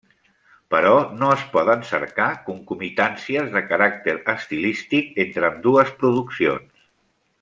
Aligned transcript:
Però 0.75 0.93
no 1.17 1.27
es 1.33 1.43
poden 1.55 1.83
cercar 1.89 2.29
concomitàncies 2.47 3.53
de 3.57 3.63
caràcter 3.75 4.17
estilístic 4.35 5.13
entre 5.27 5.49
ambdues 5.51 5.93
produccions. 6.01 6.91